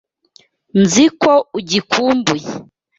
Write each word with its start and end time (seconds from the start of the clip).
Nzi 0.81 1.05
ko 1.21 1.33
ugikumbuye. 1.59 2.49